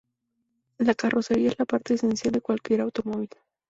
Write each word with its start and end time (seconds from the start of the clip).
La 0.79 0.95
carrocería 0.95 1.49
es 1.51 1.59
la 1.59 1.65
parte 1.65 1.93
esencial 1.93 2.31
de 2.33 2.41
cualquier 2.41 2.81
automóvil. 2.81 3.29